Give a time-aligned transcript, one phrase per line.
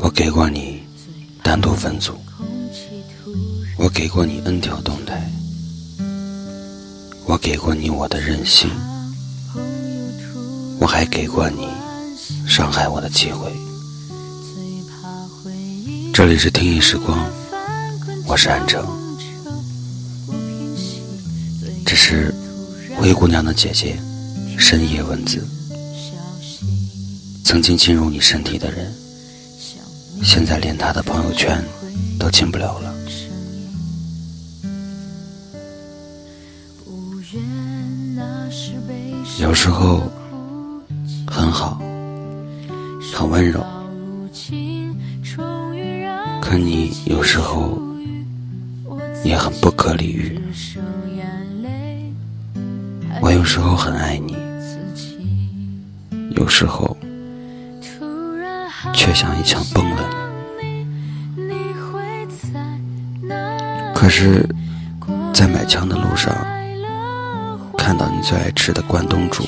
[0.00, 0.80] 我给过你
[1.42, 2.12] 单独分组，
[3.76, 5.28] 我给过你 N 条动态，
[7.26, 8.70] 我给过你我的任性，
[10.78, 11.66] 我还给过你
[12.46, 13.52] 伤害我的机会。
[16.14, 17.28] 这里是听一时光，
[18.24, 18.86] 我是安城，
[21.84, 22.32] 这是
[22.96, 23.98] 灰姑娘的姐姐
[24.56, 25.44] 深夜文字。
[27.42, 28.94] 曾经进入你身体的人，
[30.22, 31.62] 现在连他的朋友圈
[32.18, 32.94] 都进不了了。
[39.40, 40.02] 有时候
[41.26, 41.80] 很好，
[43.14, 43.64] 很温柔，
[46.40, 47.78] 可你有时候
[49.24, 50.40] 也很不可理喻。
[53.20, 54.36] 我有时候很爱你，
[56.36, 56.96] 有时候。
[58.94, 60.08] 却像一枪崩了
[63.98, 64.48] 可是，
[65.34, 66.32] 在买枪的路上，
[67.76, 69.42] 看到你最爱吃的关东煮，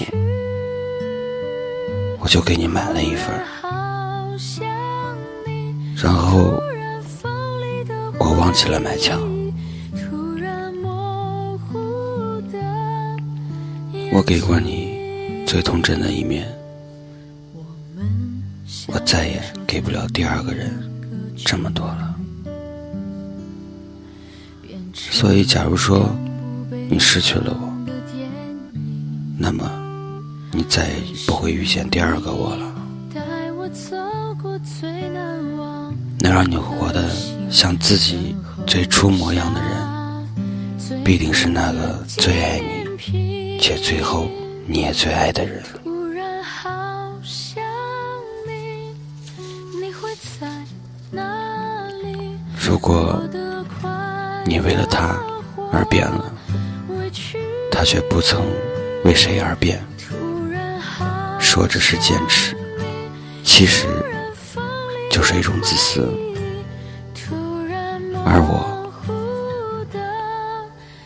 [2.18, 3.32] 我就给你买了一份。
[5.94, 6.60] 然后，
[8.18, 9.20] 我忘记了买枪。
[14.12, 16.44] 我给过你最童真的一面。
[18.88, 20.68] 我再也给不了第二个人
[21.36, 22.09] 这么多了，
[25.08, 26.14] 所以假如说
[26.88, 27.72] 你失去了我，
[29.38, 29.70] 那么
[30.52, 30.94] 你再也
[31.26, 32.66] 不会遇见第二个我了。
[36.18, 37.08] 能让你活得
[37.50, 42.60] 像自己最初模样的人，必定是那个最爱
[43.12, 44.28] 你且最后
[44.66, 45.62] 你也最爱的人。
[52.62, 53.22] 如果
[54.50, 55.16] 你为了他
[55.72, 56.34] 而变了，
[57.70, 58.44] 他却不曾
[59.04, 59.80] 为谁而变，
[61.38, 62.56] 说这是坚持，
[63.44, 63.86] 其实
[65.08, 66.12] 就是一种自私。
[68.26, 68.90] 而我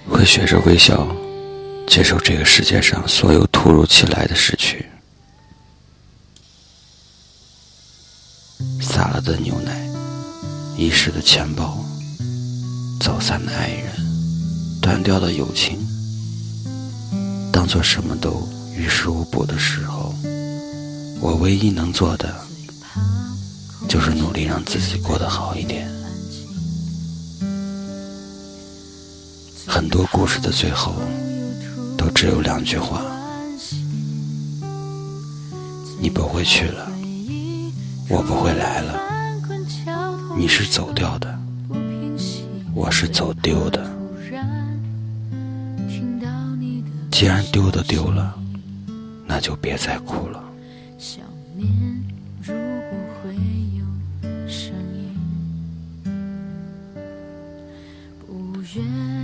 [0.09, 1.06] 会学着微笑，
[1.87, 4.87] 接受这个世界上所有突如其来的失去，
[8.81, 9.84] 洒了的牛奶。
[10.78, 11.84] 遗失的钱包，
[13.04, 13.92] 走散的爱人，
[14.81, 15.78] 断掉的友情，
[17.53, 20.15] 当做什么都于事无补的时候，
[21.20, 22.34] 我唯一能做的，
[23.87, 25.87] 就是努力让自己过得好一点。
[29.66, 30.94] 很多故事的最后，
[31.98, 33.04] 都只有两句话：
[36.00, 36.91] 你不会去了，
[38.09, 38.98] 我不会来了。
[40.38, 41.38] 你是走掉的，
[42.74, 43.88] 我是走丢的。
[47.10, 48.34] 既然丢的丢了，
[49.26, 50.42] 那就别再哭了。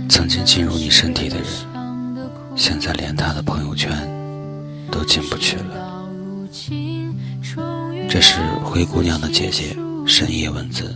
[0.07, 1.45] 曾经进入你身体的人，
[2.55, 3.91] 现在连他的朋友圈
[4.89, 6.07] 都进不去了。
[8.09, 9.75] 这是灰姑娘的姐姐。
[10.03, 10.95] 深夜文字，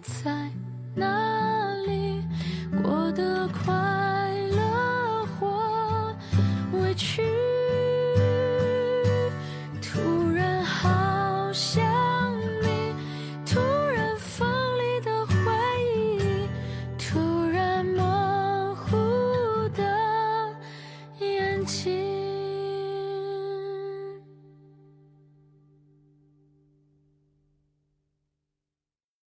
[0.00, 0.30] 在
[0.94, 1.27] 哪